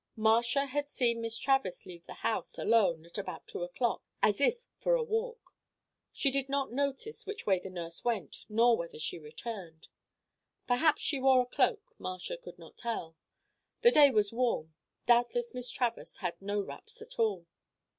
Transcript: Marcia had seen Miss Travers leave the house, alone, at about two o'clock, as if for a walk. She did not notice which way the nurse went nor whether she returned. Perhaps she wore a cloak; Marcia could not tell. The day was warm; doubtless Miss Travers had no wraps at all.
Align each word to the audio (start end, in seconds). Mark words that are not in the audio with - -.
Marcia 0.15 0.65
had 0.65 0.89
seen 0.89 1.21
Miss 1.21 1.37
Travers 1.37 1.85
leave 1.85 2.07
the 2.07 2.15
house, 2.25 2.57
alone, 2.57 3.05
at 3.05 3.19
about 3.19 3.45
two 3.45 3.61
o'clock, 3.61 4.01
as 4.23 4.41
if 4.41 4.65
for 4.79 4.95
a 4.95 5.03
walk. 5.03 5.51
She 6.11 6.31
did 6.31 6.49
not 6.49 6.71
notice 6.73 7.27
which 7.27 7.45
way 7.45 7.59
the 7.59 7.69
nurse 7.69 8.03
went 8.03 8.47
nor 8.49 8.75
whether 8.75 8.97
she 8.97 9.19
returned. 9.19 9.89
Perhaps 10.65 11.03
she 11.03 11.19
wore 11.19 11.41
a 11.43 11.45
cloak; 11.45 11.93
Marcia 11.99 12.35
could 12.37 12.57
not 12.57 12.77
tell. 12.77 13.15
The 13.81 13.91
day 13.91 14.09
was 14.09 14.33
warm; 14.33 14.73
doubtless 15.05 15.53
Miss 15.53 15.69
Travers 15.69 16.17
had 16.17 16.41
no 16.41 16.59
wraps 16.61 16.99
at 17.03 17.19
all. 17.19 17.45